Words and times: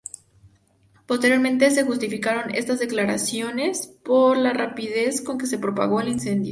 Posteriormente, 1.05 1.69
se 1.69 1.83
justificaron 1.83 2.55
estas 2.55 2.79
declaraciones 2.79 3.85
por 4.03 4.35
la 4.35 4.51
rapidez 4.51 5.21
con 5.21 5.37
que 5.37 5.45
se 5.45 5.59
propagó 5.59 6.01
el 6.01 6.07
incendio. 6.07 6.39